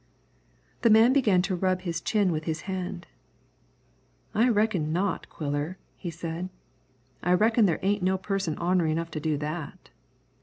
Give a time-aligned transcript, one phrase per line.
[0.81, 3.05] The man began to rub his chin with his hand.
[4.33, 6.49] "I reckon not, Quiller," he said.
[7.21, 9.91] "I reckon there ain't no person ornery enough to do that."